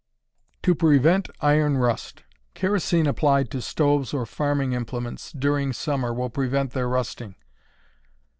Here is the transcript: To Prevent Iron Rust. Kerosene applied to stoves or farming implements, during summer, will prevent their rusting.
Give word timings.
To 0.63 0.73
Prevent 0.73 1.29
Iron 1.41 1.77
Rust. 1.77 2.23
Kerosene 2.55 3.05
applied 3.05 3.51
to 3.51 3.61
stoves 3.61 4.15
or 4.15 4.25
farming 4.25 4.73
implements, 4.73 5.31
during 5.31 5.73
summer, 5.73 6.11
will 6.11 6.31
prevent 6.31 6.71
their 6.71 6.89
rusting. 6.89 7.35